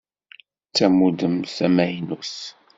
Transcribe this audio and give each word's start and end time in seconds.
D 0.67 0.71
tamudemt 0.75 1.51
tamaynut. 1.57 2.33